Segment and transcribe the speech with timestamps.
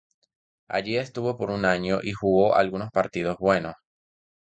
[0.67, 3.75] Allí estuvo por un año, y jugó algunos partidos buenos.